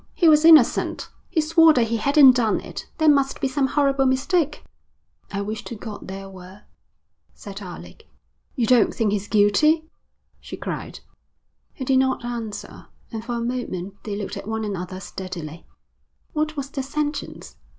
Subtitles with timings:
[0.15, 1.11] He was innocent.
[1.29, 2.87] He swore that he hadn't done it.
[2.97, 4.63] There must be some horrible mistake.'
[5.31, 6.63] 'I wish to God there were,'
[7.35, 8.07] said Alec.
[8.55, 9.85] 'You don't think he's guilty?'
[10.39, 11.01] she cried.
[11.75, 15.67] He did not answer, and for a moment they looked at one another steadily.
[16.33, 17.57] 'What was the sentence?'